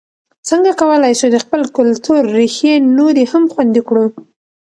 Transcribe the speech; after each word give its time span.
څنګه 0.49 0.71
کولای 0.81 1.13
سو 1.19 1.25
د 1.31 1.37
خپل 1.43 1.61
کلتور 1.77 2.21
ریښې 2.37 2.73
نورې 2.97 3.23
هم 3.31 3.43
خوندي 3.53 3.81
کړو؟ 3.87 4.05